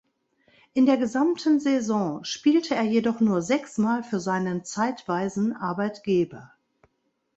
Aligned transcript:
In 0.73 0.87
der 0.87 0.97
gesamten 0.97 1.59
Saison 1.59 2.23
spielte 2.25 2.73
er 2.73 2.81
jedoch 2.81 3.19
nur 3.19 3.43
sechsmal 3.43 4.01
für 4.01 4.19
seinen 4.19 4.65
zeitweisen 4.65 5.55
Arbeitgeber. 5.55 6.53